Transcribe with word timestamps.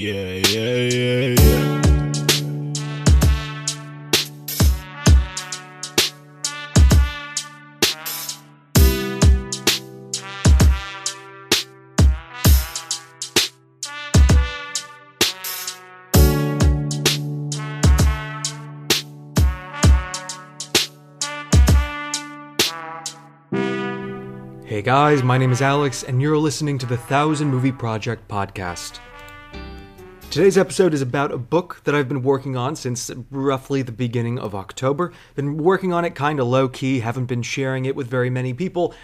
Yeah, 0.00 0.14
yeah, 0.14 0.74
yeah, 0.94 1.34
yeah. 1.40 1.82
Hey 24.64 24.80
guys, 24.80 25.24
my 25.24 25.36
name 25.38 25.50
is 25.50 25.60
Alex, 25.60 26.04
and 26.04 26.22
you're 26.22 26.38
listening 26.38 26.78
to 26.78 26.86
the 26.86 26.96
Thousand 26.96 27.48
Movie 27.48 27.72
Project 27.72 28.28
podcast. 28.28 29.00
Today's 30.30 30.58
episode 30.58 30.92
is 30.92 31.00
about 31.00 31.32
a 31.32 31.38
book 31.38 31.80
that 31.84 31.94
I've 31.94 32.06
been 32.06 32.22
working 32.22 32.54
on 32.54 32.76
since 32.76 33.10
roughly 33.30 33.80
the 33.80 33.92
beginning 33.92 34.38
of 34.38 34.54
October. 34.54 35.10
Been 35.34 35.56
working 35.56 35.94
on 35.94 36.04
it 36.04 36.14
kind 36.14 36.38
of 36.38 36.46
low 36.46 36.68
key, 36.68 37.00
haven't 37.00 37.24
been 37.24 37.42
sharing 37.42 37.86
it 37.86 37.96
with 37.96 38.08
very 38.08 38.28
many 38.28 38.52
people, 38.52 38.94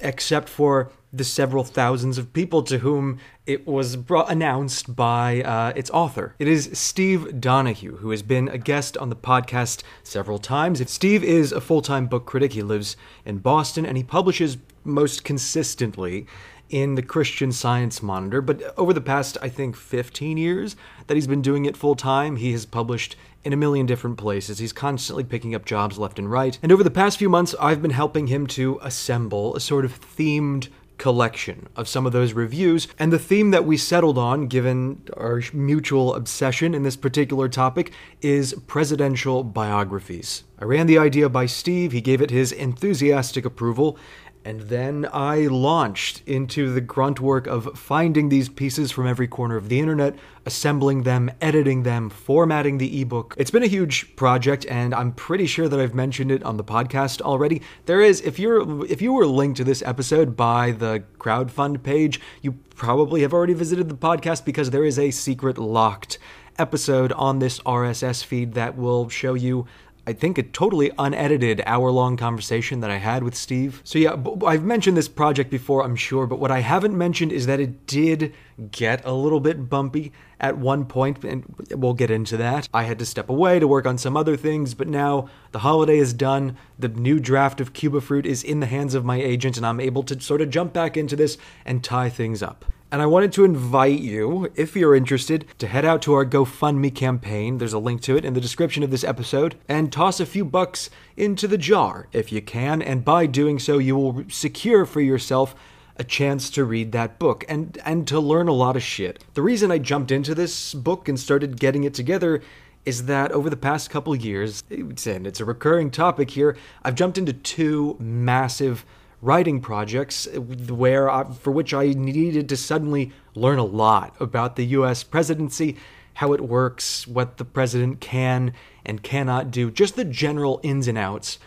except 0.00 0.48
for 0.48 0.90
the 1.12 1.22
several 1.22 1.62
thousands 1.62 2.18
of 2.18 2.32
people 2.32 2.64
to 2.64 2.78
whom 2.78 3.20
it 3.46 3.64
was 3.64 3.94
brought, 3.94 4.28
announced 4.28 4.96
by 4.96 5.42
uh, 5.42 5.72
its 5.76 5.88
author. 5.90 6.34
It 6.40 6.48
is 6.48 6.68
Steve 6.72 7.40
Donoghue, 7.40 7.98
who 7.98 8.10
has 8.10 8.22
been 8.22 8.48
a 8.48 8.58
guest 8.58 8.96
on 8.98 9.08
the 9.08 9.16
podcast 9.16 9.84
several 10.02 10.40
times. 10.40 10.90
Steve 10.90 11.22
is 11.22 11.52
a 11.52 11.60
full 11.60 11.82
time 11.82 12.08
book 12.08 12.26
critic. 12.26 12.54
He 12.54 12.62
lives 12.62 12.96
in 13.24 13.38
Boston 13.38 13.86
and 13.86 13.96
he 13.96 14.02
publishes 14.02 14.58
most 14.84 15.22
consistently 15.22 16.26
in 16.72 16.96
the 16.96 17.02
Christian 17.02 17.52
Science 17.52 18.02
Monitor. 18.02 18.40
But 18.40 18.74
over 18.76 18.92
the 18.92 19.00
past, 19.00 19.38
I 19.40 19.48
think, 19.48 19.76
15 19.76 20.38
years 20.38 20.74
that 21.06 21.14
he's 21.14 21.28
been 21.28 21.42
doing 21.42 21.66
it 21.66 21.76
full 21.76 21.94
time, 21.94 22.36
he 22.36 22.50
has 22.52 22.66
published 22.66 23.14
in 23.44 23.52
a 23.52 23.56
million 23.56 23.86
different 23.86 24.16
places. 24.16 24.58
He's 24.58 24.72
constantly 24.72 25.22
picking 25.22 25.54
up 25.54 25.64
jobs 25.64 25.98
left 25.98 26.18
and 26.18 26.30
right. 26.30 26.58
And 26.62 26.72
over 26.72 26.82
the 26.82 26.90
past 26.90 27.18
few 27.18 27.28
months, 27.28 27.54
I've 27.60 27.82
been 27.82 27.90
helping 27.90 28.28
him 28.28 28.46
to 28.48 28.80
assemble 28.82 29.54
a 29.54 29.60
sort 29.60 29.84
of 29.84 30.00
themed 30.00 30.68
collection 31.02 31.68
of 31.74 31.88
some 31.88 32.06
of 32.06 32.12
those 32.12 32.32
reviews. 32.32 32.86
And 32.96 33.12
the 33.12 33.18
theme 33.18 33.50
that 33.50 33.64
we 33.64 33.76
settled 33.76 34.18
on, 34.18 34.46
given 34.46 35.02
our 35.16 35.42
mutual 35.52 36.14
obsession 36.14 36.74
in 36.74 36.84
this 36.84 36.96
particular 36.96 37.48
topic, 37.48 37.92
is 38.20 38.54
presidential 38.68 39.42
biographies. 39.42 40.44
I 40.60 40.64
ran 40.64 40.86
the 40.86 40.98
idea 40.98 41.28
by 41.28 41.46
Steve, 41.46 41.90
he 41.90 42.00
gave 42.00 42.22
it 42.22 42.30
his 42.30 42.52
enthusiastic 42.52 43.44
approval, 43.44 43.98
and 44.44 44.62
then 44.62 45.08
I 45.12 45.46
launched 45.46 46.22
into 46.26 46.72
the 46.72 46.80
grunt 46.80 47.20
work 47.20 47.46
of 47.46 47.78
finding 47.78 48.28
these 48.28 48.48
pieces 48.48 48.90
from 48.90 49.06
every 49.06 49.28
corner 49.28 49.56
of 49.56 49.68
the 49.68 49.78
internet, 49.78 50.16
assembling 50.44 51.02
them, 51.02 51.30
editing 51.40 51.82
them, 51.84 52.10
formatting 52.10 52.78
the 52.78 53.00
ebook. 53.00 53.34
It's 53.38 53.50
been 53.50 53.62
a 53.62 53.68
huge 53.68 54.16
project 54.16 54.66
and 54.68 54.94
I'm 54.94 55.12
pretty 55.12 55.46
sure 55.46 55.68
that 55.68 55.78
I've 55.78 55.94
mentioned 55.94 56.30
it 56.30 56.42
on 56.42 56.56
the 56.56 56.64
podcast 56.64 57.20
already. 57.20 57.62
There 57.86 58.00
is 58.00 58.20
if 58.22 58.38
you're 58.38 58.84
if 58.86 59.00
you 59.00 59.12
were 59.12 59.26
linked 59.26 59.58
to 59.58 59.64
this 59.64 59.82
episode 59.82 60.36
by 60.36 60.72
the 60.72 61.04
crowdfund 61.18 61.82
page, 61.82 62.20
you 62.40 62.52
probably 62.74 63.22
have 63.22 63.32
already 63.32 63.54
visited 63.54 63.88
the 63.88 63.94
podcast 63.94 64.44
because 64.44 64.70
there 64.70 64.84
is 64.84 64.98
a 64.98 65.10
secret 65.10 65.58
locked 65.58 66.18
episode 66.58 67.12
on 67.12 67.38
this 67.38 67.60
RSS 67.60 68.24
feed 68.24 68.54
that 68.54 68.76
will 68.76 69.08
show 69.08 69.34
you 69.34 69.66
I 70.04 70.12
think 70.12 70.36
a 70.36 70.42
totally 70.42 70.90
unedited 70.98 71.62
hour 71.64 71.90
long 71.92 72.16
conversation 72.16 72.80
that 72.80 72.90
I 72.90 72.96
had 72.96 73.22
with 73.22 73.36
Steve. 73.36 73.80
So, 73.84 74.00
yeah, 74.00 74.16
I've 74.44 74.64
mentioned 74.64 74.96
this 74.96 75.08
project 75.08 75.48
before, 75.48 75.84
I'm 75.84 75.94
sure, 75.94 76.26
but 76.26 76.40
what 76.40 76.50
I 76.50 76.58
haven't 76.58 76.98
mentioned 76.98 77.30
is 77.30 77.46
that 77.46 77.60
it 77.60 77.86
did 77.86 78.34
get 78.72 79.04
a 79.04 79.12
little 79.12 79.38
bit 79.38 79.68
bumpy 79.68 80.12
at 80.40 80.58
one 80.58 80.86
point, 80.86 81.24
and 81.24 81.44
we'll 81.70 81.94
get 81.94 82.10
into 82.10 82.36
that. 82.36 82.68
I 82.74 82.82
had 82.82 82.98
to 82.98 83.06
step 83.06 83.30
away 83.30 83.60
to 83.60 83.68
work 83.68 83.86
on 83.86 83.96
some 83.96 84.16
other 84.16 84.36
things, 84.36 84.74
but 84.74 84.88
now 84.88 85.28
the 85.52 85.60
holiday 85.60 85.98
is 85.98 86.12
done. 86.12 86.56
The 86.76 86.88
new 86.88 87.20
draft 87.20 87.60
of 87.60 87.72
Cuba 87.72 88.00
Fruit 88.00 88.26
is 88.26 88.42
in 88.42 88.58
the 88.58 88.66
hands 88.66 88.94
of 88.94 89.04
my 89.04 89.22
agent, 89.22 89.56
and 89.56 89.64
I'm 89.64 89.78
able 89.78 90.02
to 90.04 90.20
sort 90.20 90.40
of 90.40 90.50
jump 90.50 90.72
back 90.72 90.96
into 90.96 91.14
this 91.14 91.38
and 91.64 91.84
tie 91.84 92.08
things 92.08 92.42
up. 92.42 92.64
And 92.92 93.00
I 93.00 93.06
wanted 93.06 93.32
to 93.32 93.44
invite 93.46 94.00
you, 94.00 94.52
if 94.54 94.76
you're 94.76 94.94
interested, 94.94 95.46
to 95.56 95.66
head 95.66 95.86
out 95.86 96.02
to 96.02 96.12
our 96.12 96.26
GoFundMe 96.26 96.94
campaign. 96.94 97.56
There's 97.56 97.72
a 97.72 97.78
link 97.78 98.02
to 98.02 98.18
it 98.18 98.24
in 98.26 98.34
the 98.34 98.40
description 98.40 98.82
of 98.82 98.90
this 98.90 99.02
episode. 99.02 99.54
And 99.66 99.90
toss 99.90 100.20
a 100.20 100.26
few 100.26 100.44
bucks 100.44 100.90
into 101.16 101.48
the 101.48 101.56
jar 101.56 102.08
if 102.12 102.30
you 102.30 102.42
can. 102.42 102.82
And 102.82 103.02
by 103.02 103.24
doing 103.24 103.58
so, 103.58 103.78
you 103.78 103.96
will 103.96 104.24
secure 104.28 104.84
for 104.84 105.00
yourself 105.00 105.54
a 105.96 106.04
chance 106.04 106.50
to 106.50 106.66
read 106.66 106.92
that 106.92 107.18
book 107.18 107.46
and, 107.48 107.78
and 107.86 108.06
to 108.08 108.20
learn 108.20 108.48
a 108.48 108.52
lot 108.52 108.76
of 108.76 108.82
shit. 108.82 109.24
The 109.32 109.42
reason 109.42 109.70
I 109.70 109.78
jumped 109.78 110.10
into 110.10 110.34
this 110.34 110.74
book 110.74 111.08
and 111.08 111.18
started 111.18 111.58
getting 111.58 111.84
it 111.84 111.94
together 111.94 112.42
is 112.84 113.06
that 113.06 113.32
over 113.32 113.48
the 113.48 113.56
past 113.56 113.88
couple 113.88 114.14
years, 114.14 114.62
and 114.68 115.26
it's 115.26 115.40
a 115.40 115.46
recurring 115.46 115.90
topic 115.90 116.32
here, 116.32 116.58
I've 116.82 116.96
jumped 116.96 117.16
into 117.16 117.32
two 117.32 117.96
massive 117.98 118.84
writing 119.22 119.60
projects 119.60 120.26
uh, 120.26 120.40
where 120.40 121.08
I, 121.08 121.24
for 121.24 121.52
which 121.52 121.72
I 121.72 121.86
needed 121.86 122.48
to 122.50 122.56
suddenly 122.56 123.12
learn 123.34 123.58
a 123.58 123.64
lot 123.64 124.14
about 124.20 124.56
the 124.56 124.66
US 124.66 125.02
presidency, 125.04 125.76
how 126.14 126.34
it 126.34 126.42
works, 126.42 127.06
what 127.06 127.38
the 127.38 127.44
president 127.44 128.00
can 128.00 128.52
and 128.84 129.02
cannot 129.02 129.50
do, 129.50 129.70
just 129.70 129.96
the 129.96 130.04
general 130.04 130.60
ins 130.62 130.88
and 130.88 130.98
outs 130.98 131.38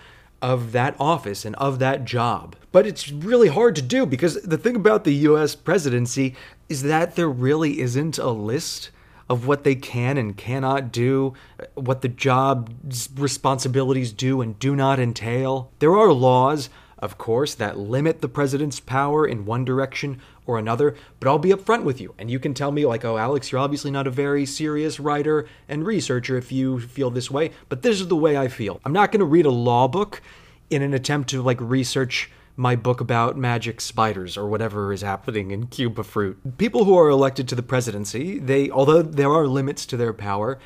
of 0.41 0.71
that 0.71 0.95
office 0.99 1.45
and 1.45 1.55
of 1.57 1.79
that 1.79 2.05
job. 2.05 2.55
But 2.71 2.87
it's 2.87 3.11
really 3.11 3.49
hard 3.49 3.75
to 3.75 3.81
do 3.81 4.05
because 4.05 4.41
the 4.41 4.57
thing 4.57 4.75
about 4.75 5.03
the 5.03 5.13
US 5.13 5.53
presidency 5.53 6.35
is 6.69 6.83
that 6.83 7.15
there 7.15 7.29
really 7.29 7.79
isn't 7.81 8.17
a 8.17 8.29
list 8.29 8.89
of 9.27 9.47
what 9.47 9.63
they 9.63 9.75
can 9.75 10.17
and 10.17 10.37
cannot 10.37 10.91
do, 10.91 11.33
uh, 11.59 11.65
what 11.73 12.01
the 12.01 12.07
job's 12.07 13.09
responsibilities 13.15 14.11
do 14.11 14.39
and 14.41 14.59
do 14.59 14.75
not 14.75 14.99
entail. 14.99 15.71
There 15.79 15.97
are 15.97 16.13
laws 16.13 16.69
of 16.99 17.17
course, 17.17 17.53
that 17.55 17.77
limit 17.77 18.21
the 18.21 18.29
president's 18.29 18.79
power 18.79 19.27
in 19.27 19.45
one 19.45 19.65
direction 19.65 20.21
or 20.45 20.57
another, 20.57 20.95
but 21.19 21.27
I'll 21.27 21.39
be 21.39 21.49
upfront 21.49 21.83
with 21.83 21.99
you. 21.99 22.13
And 22.17 22.29
you 22.29 22.39
can 22.39 22.53
tell 22.53 22.71
me, 22.71 22.85
like, 22.85 23.03
oh, 23.03 23.17
Alex, 23.17 23.51
you're 23.51 23.61
obviously 23.61 23.91
not 23.91 24.07
a 24.07 24.11
very 24.11 24.45
serious 24.45 24.99
writer 24.99 25.47
and 25.67 25.85
researcher 25.85 26.37
if 26.37 26.51
you 26.51 26.79
feel 26.79 27.09
this 27.09 27.31
way, 27.31 27.51
but 27.69 27.81
this 27.81 27.99
is 27.99 28.07
the 28.07 28.15
way 28.15 28.37
I 28.37 28.47
feel. 28.47 28.79
I'm 28.85 28.93
not 28.93 29.11
going 29.11 29.19
to 29.19 29.25
read 29.25 29.45
a 29.45 29.51
law 29.51 29.87
book 29.87 30.21
in 30.69 30.81
an 30.81 30.93
attempt 30.93 31.29
to, 31.31 31.41
like, 31.41 31.59
research 31.59 32.31
my 32.57 32.75
book 32.75 33.01
about 33.01 33.37
magic 33.37 33.81
spiders 33.81 34.37
or 34.37 34.47
whatever 34.47 34.93
is 34.93 35.01
happening 35.01 35.51
in 35.51 35.67
Cuba 35.67 36.03
Fruit. 36.03 36.57
People 36.57 36.85
who 36.85 36.97
are 36.97 37.09
elected 37.09 37.47
to 37.49 37.55
the 37.55 37.63
presidency, 37.63 38.39
they, 38.39 38.69
although 38.69 39.01
there 39.01 39.31
are 39.31 39.45
limits 39.45 39.85
to 39.87 39.97
their 39.97 40.13
power, 40.13 40.57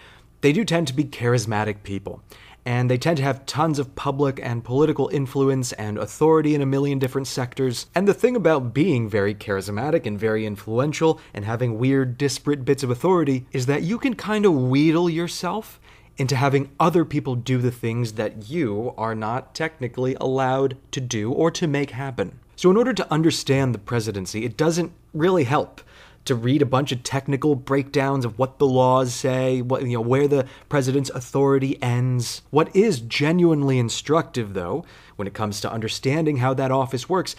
they 0.42 0.54
do 0.54 0.64
tend 0.64 0.88
to 0.88 0.94
be 0.94 1.04
charismatic 1.04 1.84
people 1.84 2.22
and 2.66 2.90
they 2.90 2.98
tend 2.98 3.18
to 3.18 3.24
have 3.24 3.46
tons 3.46 3.80
of 3.80 3.96
public 3.96 4.40
and 4.44 4.64
political 4.64 5.08
influence 5.10 5.72
and 5.74 5.98
authority 5.98 6.56
in 6.56 6.62
a 6.62 6.66
million 6.66 7.00
different 7.00 7.28
sectors. 7.28 7.88
And 7.96 8.08
the 8.08 8.14
thing 8.14 8.36
about 8.36 8.74
being 8.74 9.10
very 9.10 9.34
charismatic 9.34 10.06
and 10.06 10.20
very 10.20 10.46
influential 10.46 11.20
and 11.34 11.46
having 11.46 11.78
weird, 11.78 12.18
disparate 12.18 12.66
bits 12.66 12.84
of 12.84 12.90
authority 12.90 13.46
is 13.52 13.66
that 13.66 13.84
you 13.84 13.98
can 13.98 14.16
kind 14.16 14.46
of 14.46 14.54
wheedle 14.54 15.10
yourself 15.10 15.80
into 16.18 16.36
having 16.36 16.70
other 16.80 17.06
people 17.06 17.36
do 17.36 17.60
the 17.60 17.72
things 17.72 18.14
that 18.14 18.50
you 18.50 18.94
are 18.98 19.16
not 19.16 19.56
technically 19.56 20.16
allowed 20.20 20.78
to 20.92 21.00
do 21.00 21.32
or 21.32 21.50
to 21.50 21.66
make 21.66 21.92
happen. 21.92 22.40
So, 22.58 22.70
in 22.70 22.76
order 22.76 22.94
to 22.94 23.12
understand 23.12 23.74
the 23.74 23.80
presidency, 23.80 24.44
it 24.44 24.58
doesn't 24.58 24.92
really 25.14 25.46
help 25.46 25.82
to 26.30 26.36
read 26.36 26.62
a 26.62 26.66
bunch 26.66 26.92
of 26.92 27.04
technical 27.04 27.56
breakdowns 27.56 28.24
of 28.24 28.38
what 28.38 28.60
the 28.60 28.66
laws 28.66 29.14
say, 29.14 29.62
what 29.62 29.82
you 29.82 29.94
know, 29.94 30.02
where 30.02 30.28
the 30.28 30.46
president's 30.70 31.10
authority 31.10 31.82
ends. 31.82 32.44
What 32.52 32.74
is 32.76 33.02
genuinely 33.02 33.80
instructive 33.80 34.54
though, 34.54 34.86
when 35.16 35.28
it 35.28 35.34
comes 35.34 35.60
to 35.62 35.72
understanding 35.72 36.38
how 36.38 36.54
that 36.54 36.72
office 36.72 37.10
works, 37.10 37.36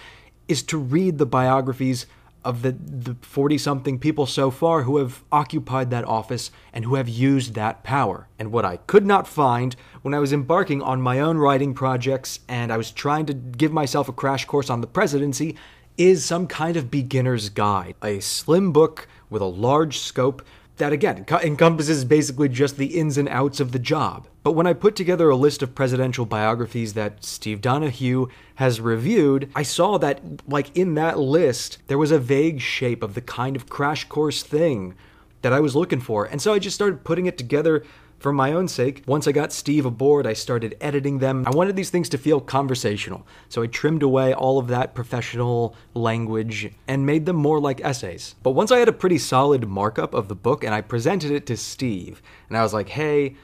is 0.49 0.65
to 0.65 0.77
read 0.77 1.19
the 1.19 1.27
biographies 1.27 2.06
of 2.45 2.62
the 2.62 2.73
the 2.73 3.17
40 3.23 3.59
something 3.59 3.99
people 3.99 4.27
so 4.27 4.51
far 4.51 4.83
who 4.83 4.97
have 4.97 5.22
occupied 5.31 5.91
that 5.91 6.05
office 6.05 6.51
and 6.72 6.84
who 6.84 6.97
have 6.97 7.09
used 7.09 7.54
that 7.54 7.84
power. 7.84 8.28
And 8.41 8.51
what 8.51 8.65
I 8.65 8.78
could 8.78 9.07
not 9.07 9.28
find 9.28 9.77
when 10.03 10.15
I 10.15 10.19
was 10.19 10.33
embarking 10.33 10.83
on 10.83 11.01
my 11.01 11.21
own 11.21 11.39
writing 11.39 11.75
projects 11.75 12.41
and 12.48 12.72
I 12.72 12.77
was 12.77 12.91
trying 12.91 13.27
to 13.27 13.34
give 13.34 13.72
myself 13.72 14.09
a 14.09 14.13
crash 14.13 14.47
course 14.47 14.69
on 14.69 14.81
the 14.81 14.86
presidency 14.86 15.57
is 16.00 16.24
some 16.24 16.47
kind 16.47 16.78
of 16.78 16.91
beginner's 16.91 17.50
guide, 17.50 17.94
a 18.02 18.18
slim 18.20 18.72
book 18.72 19.06
with 19.28 19.42
a 19.42 19.44
large 19.44 19.98
scope 19.98 20.42
that 20.78 20.94
again 20.94 21.26
encompasses 21.42 22.06
basically 22.06 22.48
just 22.48 22.78
the 22.78 22.98
ins 22.98 23.18
and 23.18 23.28
outs 23.28 23.60
of 23.60 23.72
the 23.72 23.78
job. 23.78 24.26
But 24.42 24.52
when 24.52 24.66
I 24.66 24.72
put 24.72 24.97
together 24.97 25.28
a 25.28 25.36
list 25.36 25.62
of 25.62 25.74
presidential 25.74 26.24
biographies 26.24 26.94
that 26.94 27.22
Steve 27.22 27.60
Donoghue 27.60 28.28
has 28.54 28.80
reviewed, 28.80 29.50
I 29.54 29.62
saw 29.62 29.98
that, 29.98 30.22
like, 30.48 30.74
in 30.74 30.94
that 30.94 31.18
list, 31.18 31.76
there 31.88 31.98
was 31.98 32.10
a 32.10 32.18
vague 32.18 32.62
shape 32.62 33.02
of 33.02 33.12
the 33.12 33.20
kind 33.20 33.54
of 33.54 33.68
crash 33.68 34.08
course 34.08 34.42
thing 34.42 34.94
that 35.42 35.52
I 35.52 35.60
was 35.60 35.76
looking 35.76 36.00
for. 36.00 36.24
And 36.24 36.41
so 36.41 36.54
I 36.54 36.58
just 36.58 36.76
started 36.76 37.04
putting 37.04 37.26
it 37.26 37.36
together 37.36 37.84
For 38.21 38.34
my 38.34 38.53
own 38.53 38.69
sake, 38.69 39.03
once 39.07 39.27
I 39.27 39.33
got 39.33 39.51
Steve 39.51 39.87
aboard, 39.87 40.27
I 40.27 40.34
started 40.34 40.77
editing 40.78 41.21
them. 41.21 41.43
I 41.47 41.57
wanted 41.57 41.75
these 41.75 41.89
things 41.89 42.11
to 42.11 42.19
feel 42.19 42.39
conversational, 42.39 43.27
so 43.49 43.63
I 43.63 43.67
trimmed 43.67 44.03
away 44.03 44.34
all 44.34 44.59
of 44.59 44.69
that 44.69 44.95
professional 44.95 45.75
language 45.95 46.71
and 46.87 47.07
made 47.07 47.25
them 47.25 47.37
more 47.37 47.59
like 47.59 47.81
essays. 47.81 48.34
But 48.43 48.51
once 48.51 48.71
I 48.71 48.78
had 48.78 48.89
a 48.89 48.93
pretty 48.93 49.17
solid 49.17 49.67
markup 49.67 50.13
of 50.13 50.28
the 50.28 50.34
book 50.34 50.63
and 50.63 50.75
I 50.75 50.83
presented 50.83 51.31
it 51.31 51.47
to 51.47 51.57
Steve, 51.57 52.21
and 52.51 52.59
I 52.59 52.63
was 52.63 52.75
like, 52.75 52.91
hey, 52.91 53.37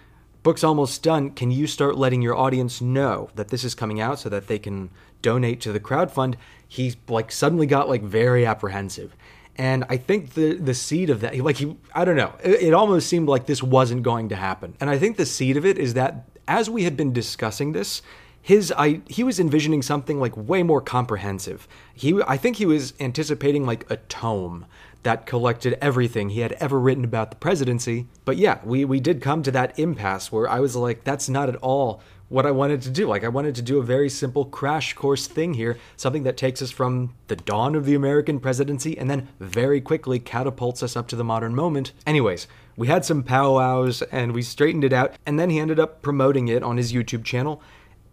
book's 0.43 0.62
almost 0.62 1.02
done. 1.02 1.31
Can 1.31 1.50
you 1.50 1.67
start 1.67 1.96
letting 1.96 2.20
your 2.20 2.37
audience 2.37 2.82
know 2.82 3.31
that 3.34 3.49
this 3.49 3.64
is 3.64 3.75
coming 3.75 3.99
out 3.99 4.19
so 4.19 4.28
that 4.28 4.46
they 4.46 4.58
can 4.58 4.90
donate 5.23 5.62
to 5.62 5.73
the 5.73 5.81
crowdfund? 5.81 6.34
He 6.69 6.96
like 7.08 7.32
suddenly 7.32 7.67
got 7.67 7.88
like 7.88 8.02
very 8.02 8.44
apprehensive. 8.44 9.17
And 9.56 9.84
I 9.88 9.96
think 9.96 10.34
the 10.34 10.54
the 10.54 10.74
seed 10.74 11.10
of 11.10 11.20
that, 11.20 11.36
like 11.38 11.56
he, 11.56 11.76
I 11.94 12.04
don't 12.04 12.16
know, 12.16 12.32
it, 12.44 12.62
it 12.62 12.74
almost 12.74 13.08
seemed 13.08 13.28
like 13.28 13.46
this 13.46 13.62
wasn't 13.62 14.02
going 14.02 14.28
to 14.28 14.36
happen. 14.36 14.74
And 14.80 14.90
I 14.90 14.98
think 14.98 15.16
the 15.16 15.26
seed 15.26 15.56
of 15.56 15.64
it 15.64 15.78
is 15.78 15.94
that 15.94 16.28
as 16.46 16.70
we 16.70 16.84
had 16.84 16.96
been 16.96 17.12
discussing 17.12 17.72
this, 17.72 18.02
his 18.46 18.72
I 18.76 19.00
he 19.08 19.24
was 19.24 19.40
envisioning 19.40 19.82
something 19.82 20.20
like 20.20 20.36
way 20.36 20.62
more 20.62 20.80
comprehensive. 20.80 21.66
He 21.94 22.22
I 22.28 22.36
think 22.36 22.56
he 22.56 22.66
was 22.66 22.94
anticipating 23.00 23.66
like 23.66 23.90
a 23.90 23.96
tome 23.96 24.66
that 25.02 25.26
collected 25.26 25.78
everything 25.80 26.30
he 26.30 26.40
had 26.40 26.52
ever 26.52 26.78
written 26.78 27.04
about 27.04 27.30
the 27.30 27.36
presidency. 27.36 28.06
But 28.24 28.36
yeah, 28.36 28.58
we 28.64 28.84
we 28.84 29.00
did 29.00 29.20
come 29.20 29.42
to 29.42 29.50
that 29.52 29.78
impasse 29.78 30.30
where 30.30 30.48
I 30.48 30.60
was 30.60 30.76
like 30.76 31.02
that's 31.02 31.28
not 31.28 31.48
at 31.48 31.56
all 31.56 32.00
what 32.28 32.46
I 32.46 32.50
wanted 32.50 32.82
to 32.82 32.90
do. 32.90 33.06
Like, 33.06 33.25
I 33.25 33.28
wanted 33.28 33.55
to 33.56 33.62
do 33.62 33.78
a 33.78 33.82
very 33.82 34.08
simple 34.08 34.44
crash 34.44 34.94
course 34.94 35.26
thing 35.26 35.55
here, 35.55 35.78
something 35.96 36.25
that 36.25 36.37
takes 36.37 36.61
us 36.61 36.70
from 36.70 37.14
the 37.28 37.37
dawn 37.37 37.75
of 37.75 37.84
the 37.84 37.94
American 37.94 38.40
presidency 38.40 38.99
and 38.99 39.08
then 39.08 39.28
very 39.38 39.81
quickly 39.81 40.19
catapults 40.19 40.82
us 40.82 40.96
up 40.96 41.08
to 41.08 41.17
the 41.17 41.25
modern 41.25 41.55
moment. 41.55 41.93
Anyways, 42.06 42.46
we 42.76 42.88
had 42.88 43.05
some 43.05 43.23
powwows 43.23 44.02
and 44.02 44.32
we 44.32 44.43
straightened 44.43 44.84
it 44.84 44.93
out, 44.93 45.14
and 45.25 45.38
then 45.38 45.50
he 45.50 45.58
ended 45.58 45.81
up 45.81 46.02
promoting 46.02 46.49
it 46.49 46.62
on 46.62 46.76
his 46.76 46.93
YouTube 46.93 47.25
channel 47.25 47.62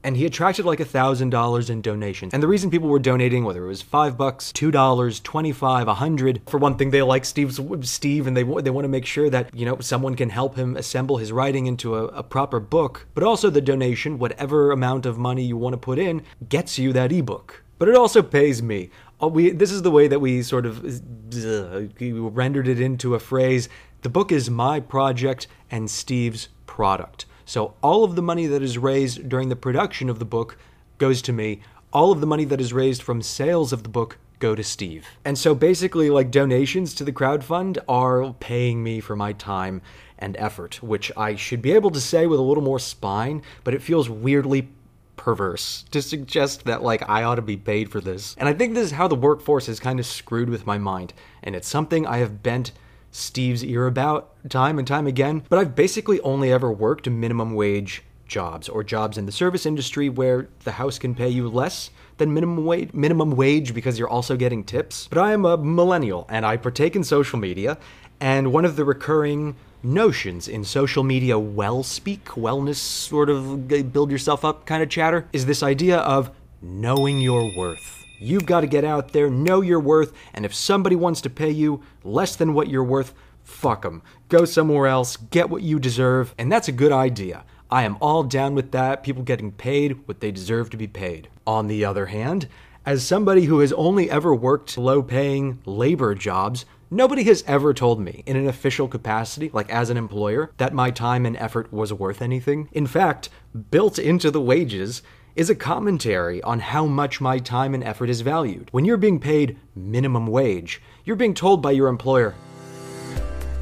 and 0.03 0.17
he 0.17 0.25
attracted 0.25 0.65
like 0.65 0.79
a 0.79 0.85
thousand 0.85 1.29
dollars 1.29 1.69
in 1.69 1.81
donations. 1.81 2.33
And 2.33 2.43
the 2.43 2.47
reason 2.47 2.69
people 2.69 2.89
were 2.89 2.99
donating, 2.99 3.43
whether 3.43 3.63
it 3.63 3.67
was 3.67 3.81
five 3.81 4.17
bucks, 4.17 4.51
two 4.51 4.71
dollars, 4.71 5.19
twenty-five, 5.19 5.87
a 5.87 5.95
hundred, 5.95 6.41
for 6.47 6.57
one 6.57 6.75
thing, 6.75 6.91
they 6.91 7.01
like 7.01 7.25
Steve's 7.25 7.59
Steve, 7.89 8.27
and 8.27 8.35
they 8.35 8.43
they 8.43 8.69
want 8.69 8.85
to 8.85 8.89
make 8.89 9.05
sure 9.05 9.29
that 9.29 9.53
you 9.53 9.65
know 9.65 9.79
someone 9.79 10.15
can 10.15 10.29
help 10.29 10.55
him 10.55 10.75
assemble 10.75 11.17
his 11.17 11.31
writing 11.31 11.67
into 11.67 11.95
a, 11.95 12.05
a 12.07 12.23
proper 12.23 12.59
book. 12.59 13.07
But 13.13 13.23
also 13.23 13.49
the 13.49 13.61
donation, 13.61 14.19
whatever 14.19 14.71
amount 14.71 15.05
of 15.05 15.17
money 15.17 15.43
you 15.43 15.57
want 15.57 15.73
to 15.73 15.77
put 15.77 15.99
in, 15.99 16.23
gets 16.49 16.77
you 16.77 16.93
that 16.93 17.11
ebook. 17.11 17.63
But 17.79 17.89
it 17.89 17.95
also 17.95 18.21
pays 18.21 18.61
me. 18.61 18.89
Uh, 19.21 19.27
we, 19.27 19.49
this 19.51 19.71
is 19.71 19.81
the 19.81 19.91
way 19.91 20.07
that 20.07 20.19
we 20.19 20.41
sort 20.41 20.65
of 20.65 20.83
uh, 20.85 21.81
rendered 22.29 22.67
it 22.67 22.79
into 22.79 23.15
a 23.15 23.19
phrase. 23.19 23.69
The 24.01 24.09
book 24.09 24.31
is 24.31 24.49
my 24.49 24.79
project 24.79 25.47
and 25.71 25.89
Steve's 25.89 26.49
product. 26.65 27.25
So 27.45 27.73
all 27.81 28.03
of 28.03 28.15
the 28.15 28.21
money 28.21 28.47
that 28.47 28.61
is 28.61 28.77
raised 28.77 29.29
during 29.29 29.49
the 29.49 29.55
production 29.55 30.09
of 30.09 30.19
the 30.19 30.25
book 30.25 30.57
goes 30.97 31.21
to 31.23 31.33
me. 31.33 31.61
All 31.91 32.11
of 32.11 32.21
the 32.21 32.27
money 32.27 32.45
that 32.45 32.61
is 32.61 32.73
raised 32.73 33.03
from 33.03 33.21
sales 33.21 33.73
of 33.73 33.83
the 33.83 33.89
book 33.89 34.17
go 34.39 34.55
to 34.55 34.63
Steve. 34.63 35.07
And 35.23 35.37
so 35.37 35.55
basically 35.55 36.09
like 36.09 36.31
donations 36.31 36.93
to 36.95 37.03
the 37.03 37.11
crowd 37.11 37.43
fund 37.43 37.79
are 37.87 38.33
paying 38.33 38.83
me 38.83 38.99
for 38.99 39.15
my 39.15 39.33
time 39.33 39.81
and 40.19 40.35
effort, 40.37 40.81
which 40.81 41.11
I 41.15 41.35
should 41.35 41.61
be 41.61 41.71
able 41.71 41.91
to 41.91 42.01
say 42.01 42.27
with 42.27 42.39
a 42.39 42.43
little 42.43 42.63
more 42.63 42.79
spine, 42.79 43.41
but 43.63 43.73
it 43.73 43.81
feels 43.81 44.09
weirdly 44.09 44.69
perverse 45.15 45.85
to 45.91 46.01
suggest 46.01 46.65
that 46.65 46.83
like 46.83 47.07
I 47.07 47.23
ought 47.23 47.35
to 47.35 47.41
be 47.41 47.57
paid 47.57 47.89
for 47.89 48.01
this. 48.01 48.35
And 48.37 48.49
I 48.49 48.53
think 48.53 48.73
this 48.73 48.85
is 48.85 48.91
how 48.91 49.07
the 49.07 49.15
workforce 49.15 49.69
is 49.69 49.79
kind 49.79 49.99
of 49.99 50.05
screwed 50.05 50.49
with 50.49 50.65
my 50.65 50.77
mind, 50.77 51.13
and 51.43 51.55
it's 51.55 51.67
something 51.67 52.05
I 52.05 52.17
have 52.17 52.43
bent 52.43 52.71
Steve's 53.13 53.63
ear 53.63 53.85
about 53.85 54.31
time 54.49 54.79
and 54.79 54.87
time 54.87 55.05
again, 55.05 55.43
but 55.47 55.59
I've 55.59 55.75
basically 55.75 56.19
only 56.21 56.51
ever 56.51 56.71
worked 56.71 57.07
minimum 57.07 57.53
wage 57.53 58.03
jobs 58.25 58.67
or 58.67 58.83
jobs 58.83 59.19
in 59.19 59.27
the 59.27 59.31
service 59.31 59.67
industry 59.67 60.09
where 60.09 60.49
the 60.63 60.71
house 60.71 60.97
can 60.97 61.13
pay 61.13 61.29
you 61.29 61.47
less 61.47 61.91
than 62.17 62.33
minimum 62.33 62.65
wage 62.65 62.91
minimum 62.91 63.31
wage 63.31 63.75
because 63.75 63.99
you're 63.99 64.09
also 64.09 64.35
getting 64.35 64.63
tips. 64.63 65.07
But 65.07 65.19
I 65.19 65.31
am 65.31 65.45
a 65.45 65.57
millennial 65.57 66.25
and 66.27 66.43
I 66.43 66.57
partake 66.57 66.95
in 66.95 67.03
social 67.03 67.37
media 67.37 67.77
and 68.19 68.51
one 68.51 68.65
of 68.65 68.75
the 68.77 68.83
recurring 68.83 69.55
notions 69.83 70.47
in 70.47 70.63
social 70.63 71.03
media 71.03 71.37
well 71.37 71.83
speak, 71.83 72.25
wellness 72.29 72.77
sort 72.77 73.29
of 73.29 73.67
build 73.93 74.09
yourself 74.09 74.43
up 74.43 74.65
kind 74.65 74.81
of 74.81 74.89
chatter 74.89 75.27
is 75.31 75.45
this 75.45 75.61
idea 75.61 75.99
of 75.99 76.31
knowing 76.63 77.21
your 77.21 77.55
worth. 77.55 78.02
You've 78.23 78.45
got 78.45 78.61
to 78.61 78.67
get 78.67 78.85
out 78.85 79.11
there, 79.11 79.29
know 79.29 79.59
your 79.59 79.81
worth, 79.81 80.13
and 80.33 80.45
if 80.45 80.55
somebody 80.55 80.95
wants 80.95 81.19
to 81.21 81.29
pay 81.29 81.51
you 81.51 81.81
less 82.05 82.37
than 82.37 82.53
what 82.53 82.69
you're 82.69 82.83
worth, 82.83 83.13
fuck 83.43 83.81
them. 83.81 84.01
Go 84.29 84.45
somewhere 84.45 84.87
else, 84.87 85.17
get 85.17 85.49
what 85.49 85.61
you 85.61 85.77
deserve, 85.77 86.33
and 86.37 86.49
that's 86.49 86.69
a 86.69 86.71
good 86.71 86.93
idea. 86.93 87.43
I 87.69 87.83
am 87.83 87.97
all 87.99 88.23
down 88.23 88.55
with 88.55 88.71
that, 88.71 89.03
people 89.03 89.23
getting 89.23 89.51
paid 89.51 90.07
what 90.07 90.21
they 90.21 90.31
deserve 90.31 90.69
to 90.69 90.77
be 90.77 90.87
paid. 90.87 91.27
On 91.45 91.67
the 91.67 91.83
other 91.83 92.05
hand, 92.05 92.47
as 92.85 93.05
somebody 93.05 93.43
who 93.43 93.59
has 93.59 93.73
only 93.73 94.09
ever 94.09 94.33
worked 94.33 94.77
low 94.77 95.03
paying 95.03 95.59
labor 95.65 96.15
jobs, 96.15 96.65
nobody 96.89 97.23
has 97.25 97.43
ever 97.45 97.73
told 97.73 97.99
me 97.99 98.23
in 98.25 98.37
an 98.37 98.47
official 98.47 98.87
capacity, 98.87 99.49
like 99.51 99.69
as 99.69 99.89
an 99.89 99.97
employer, 99.97 100.49
that 100.57 100.73
my 100.73 100.91
time 100.91 101.25
and 101.25 101.35
effort 101.37 101.73
was 101.73 101.91
worth 101.91 102.21
anything. 102.21 102.69
In 102.71 102.87
fact, 102.87 103.29
built 103.69 103.99
into 103.99 104.31
the 104.31 104.41
wages 104.41 105.01
is 105.35 105.49
a 105.49 105.55
commentary 105.55 106.41
on 106.43 106.59
how 106.59 106.85
much 106.85 107.19
my 107.19 107.39
time 107.39 107.73
and 107.73 107.83
effort 107.83 108.09
is 108.09 108.21
valued. 108.21 108.69
When 108.71 108.85
you're 108.85 108.97
being 108.97 109.19
paid 109.19 109.57
minimum 109.75 110.27
wage, 110.27 110.81
you're 111.05 111.15
being 111.15 111.33
told 111.33 111.61
by 111.61 111.71
your 111.71 111.87
employer, 111.87 112.35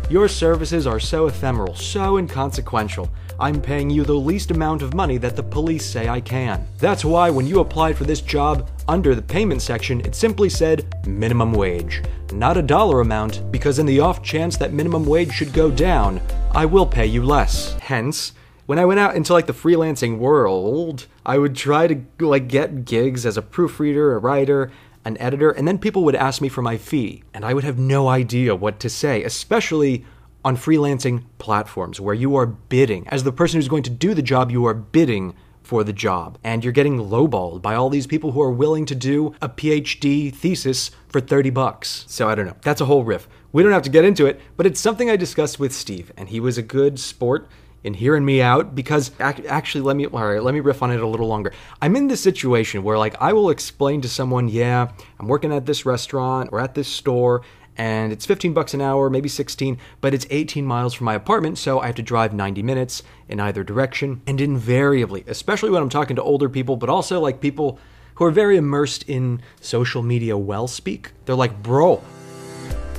Your 0.10 0.28
services 0.28 0.86
are 0.86 1.00
so 1.00 1.28
ephemeral, 1.28 1.74
so 1.74 2.18
inconsequential. 2.18 3.10
I'm 3.40 3.62
paying 3.62 3.90
you 3.90 4.04
the 4.04 4.14
least 4.14 4.52
amount 4.52 4.82
of 4.82 4.94
money 4.94 5.18
that 5.20 5.38
the 5.38 5.44
police 5.44 5.86
say 5.86 6.10
I 6.10 6.20
can. 6.20 6.68
That's 6.78 7.06
why 7.06 7.30
when 7.30 7.48
you 7.48 7.62
applied 7.62 7.98
for 7.98 8.04
this 8.04 8.20
job, 8.20 8.70
under 8.90 9.16
the 9.16 9.22
payment 9.22 9.62
section, 9.62 10.02
it 10.02 10.14
simply 10.14 10.50
said 10.50 11.08
minimum 11.08 11.54
wage, 11.54 12.04
not 12.34 12.58
a 12.58 12.62
dollar 12.62 13.00
amount, 13.00 13.50
because 13.52 13.80
in 13.80 13.86
the 13.86 14.02
off 14.02 14.22
chance 14.22 14.58
that 14.58 14.74
minimum 14.74 15.06
wage 15.06 15.32
should 15.32 15.54
go 15.54 15.72
down, 15.72 16.20
I 16.52 16.66
will 16.66 16.86
pay 16.86 17.06
you 17.06 17.24
less. 17.24 17.74
Hence, 17.80 18.34
when 18.66 18.80
I 18.80 18.86
went 18.86 19.00
out 19.00 19.16
into 19.16 19.34
like 19.34 19.48
the 19.48 19.54
freelancing 19.54 20.18
world, 20.18 21.08
I 21.26 21.38
would 21.38 21.56
try 21.56 21.88
to 21.88 22.04
like 22.20 22.48
get 22.48 22.86
gigs 22.86 23.26
as 23.26 23.38
a 23.38 23.42
proofreader, 23.42 24.16
a 24.16 24.20
writer, 24.20 24.72
an 25.04 25.18
editor, 25.20 25.52
and 25.52 25.68
then 25.68 25.78
people 25.78 26.04
would 26.04 26.16
ask 26.16 26.42
me 26.42 26.50
for 26.50 26.62
my 26.62 26.78
fee, 26.78 27.24
and 27.34 27.44
I 27.44 27.54
would 27.54 27.64
have 27.64 27.80
no 27.80 28.08
idea 28.08 28.56
what 28.56 28.80
to 28.82 28.90
say, 28.90 29.24
especially 29.24 30.06
on 30.44 30.58
freelancing 30.58 31.24
platforms 31.38 32.00
where 32.00 32.16
you 32.16 32.36
are 32.36 32.46
bidding. 32.46 33.08
As 33.08 33.24
the 33.24 33.32
person 33.32 33.58
who's 33.58 33.68
going 33.68 33.84
to 33.84 33.90
do 33.90 34.14
the 34.14 34.22
job, 34.22 34.52
you 34.52 34.66
are 34.66 34.74
bidding 34.74 35.36
for 35.62 35.84
the 35.84 35.94
job. 35.94 36.38
And 36.44 36.64
you're 36.64 36.74
getting 36.74 36.98
lowballed 36.98 37.62
by 37.62 37.76
all 37.76 37.90
these 37.90 38.08
people 38.08 38.32
who 38.32 38.42
are 38.42 38.52
willing 38.52 38.86
to 38.88 38.96
do 38.96 39.36
a 39.42 39.48
PhD 39.48 40.34
thesis 40.34 40.92
for 41.08 41.22
30 41.22 41.52
bucks. 41.52 42.06
So 42.08 42.28
I 42.28 42.36
don't 42.36 42.48
know. 42.48 42.58
That's 42.62 42.82
a 42.82 42.86
whole 42.86 43.04
riff. 43.04 43.28
We 43.52 43.64
don't 43.64 43.72
have 43.72 43.84
to 43.84 43.90
get 43.90 44.06
into 44.06 44.26
it, 44.26 44.40
but 44.58 44.66
it's 44.66 44.80
something 44.80 45.10
I 45.10 45.16
discussed 45.16 45.60
with 45.60 45.74
Steve, 45.74 46.12
and 46.18 46.30
he 46.30 46.40
was 46.40 46.58
a 46.58 46.64
good 46.64 47.00
sport 47.00 47.48
in 47.84 47.94
hearing 47.94 48.26
me 48.26 48.42
out 48.42 48.76
because 48.76 49.12
actually 49.20 49.82
let 49.82 49.96
me 49.96 50.06
all 50.06 50.26
right 50.26 50.44
let 50.44 50.54
me 50.54 50.60
riff 50.60 50.84
on 50.84 50.92
it 50.92 51.02
a 51.02 51.08
little 51.08 51.28
longer. 51.28 51.52
I'm 51.82 51.96
in 51.96 52.08
this 52.08 52.22
situation 52.22 52.84
where 52.84 52.98
like 52.98 53.16
i 53.20 53.34
will 53.34 53.50
explain 53.50 54.02
to 54.02 54.10
someone 54.10 54.48
yeah 54.48 54.92
i'm 55.20 55.28
working 55.28 55.52
at 55.52 55.66
this 55.66 55.86
restaurant 55.86 56.50
or 56.52 56.60
at 56.60 56.76
this 56.76 56.88
store 56.88 57.42
and 57.78 58.12
it's 58.12 58.26
15 58.26 58.54
bucks 58.54 58.74
an 58.74 58.82
hour 58.82 59.10
maybe 59.10 59.30
16 59.30 59.78
but 60.02 60.14
it's 60.14 60.28
18 60.30 60.66
miles 60.66 60.94
from 60.94 61.06
my 61.06 61.16
apartment 61.16 61.58
so 61.58 61.80
i 61.80 61.88
have 61.88 61.96
to 61.96 62.02
drive 62.02 62.34
90 62.34 62.62
minutes 62.64 63.04
in 63.28 63.40
either 63.40 63.64
direction. 63.64 64.22
And 64.28 64.40
invariably 64.40 65.24
especially 65.28 65.72
when 65.72 65.82
i'm 65.82 65.90
talking 65.90 66.16
to 66.16 66.24
older 66.24 66.50
people 66.50 66.78
but 66.78 66.90
also 66.90 67.20
like 67.20 67.42
people 67.42 67.80
who 68.16 68.26
are 68.26 68.32
very 68.32 68.58
immersed 68.58 69.04
in 69.10 69.42
social 69.60 70.04
media 70.04 70.38
well 70.38 70.68
speak 70.68 71.12
they're 71.26 71.36
like 71.36 71.64
bro 71.64 71.96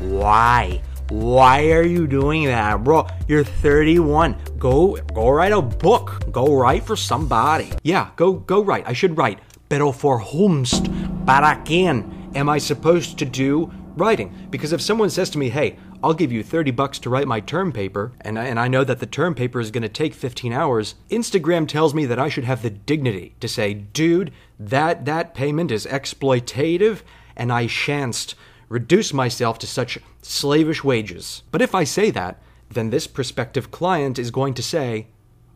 why 0.01 0.83
why 1.13 1.71
are 1.73 1.85
you 1.85 2.07
doing 2.07 2.47
that, 2.47 2.83
bro? 2.83 3.07
You're 3.29 3.45
31. 3.45 4.35
Go 4.59 4.97
go 5.13 5.29
write 5.29 5.53
a 5.53 5.61
book. 5.61 6.33
Go 6.33 6.57
write 6.57 6.85
for 6.85 6.97
somebody. 6.97 7.71
Yeah, 7.83 8.09
go 8.17 8.33
go 8.33 8.65
write. 8.65 8.89
I 8.89 8.95
should 8.95 9.19
write. 9.19 9.41
Pero 9.69 9.93
for 9.93 10.19
whomst? 10.23 10.87
Para 11.27 11.61
quién 11.67 12.35
am 12.35 12.49
I 12.49 12.57
supposed 12.57 13.19
to 13.19 13.27
do 13.27 13.71
writing? 13.95 14.49
Because 14.51 14.73
if 14.73 14.81
someone 14.81 15.11
says 15.11 15.29
to 15.31 15.39
me, 15.39 15.51
"Hey, 15.51 15.77
I'll 16.03 16.15
give 16.15 16.33
you 16.33 16.43
30 16.43 16.71
bucks 16.71 16.99
to 17.01 17.11
write 17.11 17.29
my 17.29 17.41
term 17.41 17.73
paper," 17.73 18.13
and 18.23 18.39
I, 18.39 18.47
and 18.47 18.59
I 18.59 18.69
know 18.69 18.83
that 18.83 18.99
the 18.99 19.07
term 19.07 19.35
paper 19.35 19.61
is 19.61 19.71
going 19.71 19.83
to 19.83 19.91
take 19.91 20.15
15 20.15 20.55
hours, 20.55 20.95
Instagram 21.11 21.69
tells 21.69 21.93
me 21.93 22.07
that 22.07 22.19
I 22.19 22.31
should 22.31 22.45
have 22.45 22.63
the 22.63 22.71
dignity 22.71 23.35
to 23.41 23.49
say, 23.49 23.75
"Dude, 23.75 24.33
that 24.59 25.05
that 25.05 25.35
payment 25.35 25.71
is 25.71 25.85
exploitative 25.85 27.03
and 27.37 27.53
I 27.53 27.67
shan't 27.67 28.35
reduce 28.73 29.13
myself 29.13 29.59
to 29.59 29.67
such 29.67 29.99
slavish 30.23 30.83
wages. 30.83 31.43
But 31.51 31.61
if 31.61 31.75
I 31.75 31.85
say 31.85 32.11
that, 32.13 32.41
then 32.71 32.89
this 32.89 33.07
prospective 33.07 33.71
client 33.71 34.19
is 34.19 34.31
going 34.31 34.55
to 34.55 34.63
say, 34.63 35.09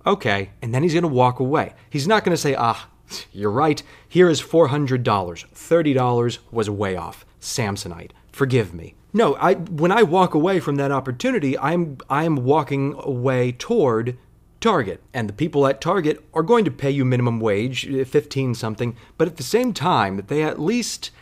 okay, 0.06 0.50
and 0.60 0.74
then 0.74 0.82
he's 0.82 0.92
going 0.92 1.00
to 1.02 1.08
walk 1.08 1.40
away. 1.40 1.72
He's 1.88 2.06
not 2.06 2.24
going 2.24 2.36
to 2.36 2.40
say, 2.40 2.54
ah, 2.54 2.90
you're 3.32 3.50
right, 3.50 3.82
here 4.06 4.28
is 4.28 4.42
$400. 4.42 5.02
$30 5.02 6.38
was 6.50 6.68
way 6.68 6.94
off. 6.94 7.24
Samsonite, 7.40 8.10
forgive 8.32 8.74
me. 8.74 8.94
No, 9.14 9.34
I 9.36 9.54
when 9.54 9.92
I 9.92 10.02
walk 10.02 10.34
away 10.34 10.60
from 10.60 10.76
that 10.76 10.92
opportunity, 10.92 11.56
I'm 11.58 11.96
I'm 12.10 12.44
walking 12.44 12.94
away 12.98 13.52
toward 13.52 14.18
Target, 14.60 15.02
and 15.14 15.26
the 15.26 15.32
people 15.32 15.66
at 15.66 15.80
Target 15.80 16.22
are 16.34 16.42
going 16.42 16.66
to 16.66 16.70
pay 16.70 16.90
you 16.90 17.04
minimum 17.06 17.40
wage, 17.40 17.86
15 17.86 18.54
something, 18.54 18.94
but 19.16 19.26
at 19.26 19.38
the 19.38 19.42
same 19.42 19.72
time, 19.72 20.22
they 20.26 20.42
at 20.42 20.60
least 20.60 21.12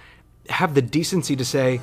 have 0.49 0.75
the 0.75 0.83
decency 0.83 1.37
to 1.37 1.45
say, 1.45 1.81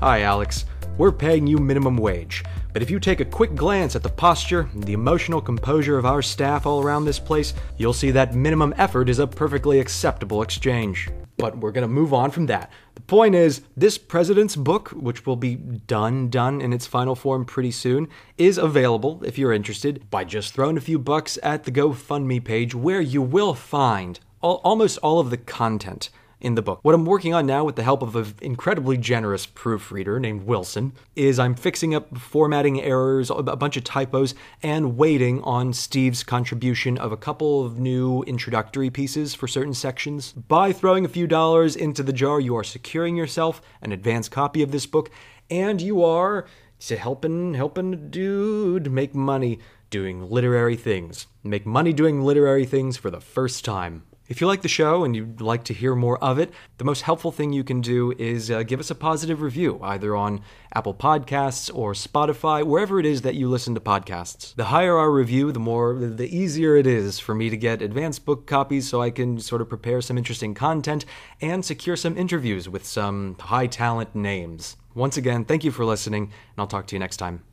Hi, 0.00 0.22
Alex, 0.22 0.64
we're 0.96 1.12
paying 1.12 1.46
you 1.46 1.58
minimum 1.58 1.96
wage. 1.96 2.44
But 2.72 2.82
if 2.82 2.90
you 2.90 3.00
take 3.00 3.20
a 3.20 3.24
quick 3.24 3.54
glance 3.54 3.96
at 3.96 4.02
the 4.02 4.08
posture, 4.08 4.68
the 4.74 4.92
emotional 4.92 5.40
composure 5.40 5.98
of 5.98 6.06
our 6.06 6.22
staff 6.22 6.66
all 6.66 6.82
around 6.82 7.04
this 7.04 7.18
place, 7.18 7.54
you'll 7.76 7.92
see 7.92 8.10
that 8.12 8.34
minimum 8.34 8.74
effort 8.76 9.08
is 9.08 9.18
a 9.18 9.26
perfectly 9.26 9.80
acceptable 9.80 10.42
exchange. 10.42 11.08
But 11.36 11.58
we're 11.58 11.72
gonna 11.72 11.88
move 11.88 12.12
on 12.12 12.30
from 12.30 12.46
that. 12.46 12.70
The 12.94 13.00
point 13.00 13.34
is, 13.34 13.62
this 13.76 13.96
president's 13.96 14.56
book, 14.56 14.90
which 14.90 15.24
will 15.24 15.36
be 15.36 15.54
done, 15.54 16.30
done 16.30 16.60
in 16.60 16.72
its 16.72 16.86
final 16.86 17.14
form 17.14 17.44
pretty 17.44 17.70
soon, 17.70 18.08
is 18.36 18.58
available 18.58 19.22
if 19.24 19.38
you're 19.38 19.52
interested 19.52 20.08
by 20.10 20.24
just 20.24 20.52
throwing 20.52 20.76
a 20.76 20.80
few 20.80 20.98
bucks 20.98 21.38
at 21.42 21.64
the 21.64 21.72
GoFundMe 21.72 22.44
page 22.44 22.74
where 22.74 23.00
you 23.00 23.22
will 23.22 23.54
find 23.54 24.20
almost 24.40 24.98
all 24.98 25.18
of 25.20 25.30
the 25.30 25.36
content 25.36 26.10
in 26.40 26.54
the 26.54 26.62
book. 26.62 26.80
What 26.82 26.94
I'm 26.94 27.04
working 27.04 27.34
on 27.34 27.46
now 27.46 27.64
with 27.64 27.76
the 27.76 27.82
help 27.82 28.02
of 28.02 28.14
an 28.16 28.34
incredibly 28.40 28.96
generous 28.96 29.46
proofreader 29.46 30.20
named 30.20 30.42
Wilson 30.42 30.92
is 31.16 31.38
I'm 31.38 31.54
fixing 31.54 31.94
up 31.94 32.16
formatting 32.16 32.80
errors, 32.80 33.30
a 33.30 33.42
bunch 33.42 33.76
of 33.76 33.84
typos, 33.84 34.34
and 34.62 34.96
waiting 34.96 35.42
on 35.42 35.72
Steve's 35.72 36.22
contribution 36.22 36.98
of 36.98 37.12
a 37.12 37.16
couple 37.16 37.64
of 37.64 37.78
new 37.78 38.22
introductory 38.22 38.90
pieces 38.90 39.34
for 39.34 39.48
certain 39.48 39.74
sections. 39.74 40.32
By 40.32 40.72
throwing 40.72 41.04
a 41.04 41.08
few 41.08 41.26
dollars 41.26 41.74
into 41.74 42.02
the 42.02 42.12
jar, 42.12 42.40
you 42.40 42.56
are 42.56 42.64
securing 42.64 43.16
yourself 43.16 43.60
an 43.82 43.92
advance 43.92 44.28
copy 44.28 44.62
of 44.62 44.70
this 44.70 44.86
book, 44.86 45.10
and 45.50 45.80
you 45.80 46.04
are 46.04 46.46
to 46.80 46.96
helping 46.96 47.54
helping 47.54 47.92
a 47.92 47.96
dude 47.96 48.90
make 48.90 49.14
money 49.14 49.58
doing 49.90 50.30
literary 50.30 50.76
things. 50.76 51.26
Make 51.42 51.66
money 51.66 51.92
doing 51.92 52.22
literary 52.22 52.66
things 52.66 52.96
for 52.96 53.10
the 53.10 53.20
first 53.20 53.64
time. 53.64 54.04
If 54.28 54.42
you 54.42 54.46
like 54.46 54.60
the 54.60 54.68
show 54.68 55.04
and 55.04 55.16
you'd 55.16 55.40
like 55.40 55.64
to 55.64 55.72
hear 55.72 55.94
more 55.94 56.22
of 56.22 56.38
it, 56.38 56.52
the 56.76 56.84
most 56.84 57.00
helpful 57.00 57.32
thing 57.32 57.54
you 57.54 57.64
can 57.64 57.80
do 57.80 58.12
is 58.18 58.50
uh, 58.50 58.62
give 58.62 58.78
us 58.78 58.90
a 58.90 58.94
positive 58.94 59.40
review, 59.40 59.80
either 59.82 60.14
on 60.14 60.42
Apple 60.74 60.92
Podcasts 60.92 61.74
or 61.74 61.94
Spotify, 61.94 62.62
wherever 62.62 63.00
it 63.00 63.06
is 63.06 63.22
that 63.22 63.36
you 63.36 63.48
listen 63.48 63.74
to 63.74 63.80
podcasts. 63.80 64.54
The 64.54 64.66
higher 64.66 64.98
our 64.98 65.10
review, 65.10 65.50
the 65.50 65.60
more, 65.60 65.94
the 65.94 66.28
easier 66.28 66.76
it 66.76 66.86
is 66.86 67.18
for 67.18 67.34
me 67.34 67.48
to 67.48 67.56
get 67.56 67.80
advanced 67.80 68.26
book 68.26 68.46
copies 68.46 68.86
so 68.86 69.00
I 69.00 69.10
can 69.10 69.40
sort 69.40 69.62
of 69.62 69.68
prepare 69.70 70.02
some 70.02 70.18
interesting 70.18 70.52
content 70.52 71.06
and 71.40 71.64
secure 71.64 71.96
some 71.96 72.18
interviews 72.18 72.68
with 72.68 72.84
some 72.84 73.34
high 73.40 73.66
talent 73.66 74.14
names. 74.14 74.76
Once 74.94 75.16
again, 75.16 75.46
thank 75.46 75.64
you 75.64 75.70
for 75.70 75.86
listening, 75.86 76.24
and 76.24 76.58
I'll 76.58 76.66
talk 76.66 76.86
to 76.88 76.94
you 76.94 76.98
next 76.98 77.16
time. 77.16 77.44